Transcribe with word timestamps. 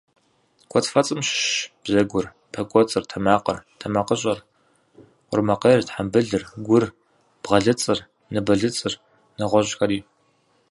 Кӏуэцӏфэцӏым 0.69 1.19
щыщщ 1.27 1.57
бзэгур, 1.81 2.25
пэ 2.51 2.61
кӏуэцӏыр, 2.69 3.03
тэмакъыр, 3.11 3.57
тэмакъыщӏэр, 3.79 4.39
къурмакъейр, 5.29 5.81
тхьэмбылыр, 5.87 6.43
гур, 6.65 6.85
бгъэлыцӏыр, 7.41 7.99
ныбэлыцӏыр, 8.33 8.93
нэгъуэщӏхэри. 9.37 9.99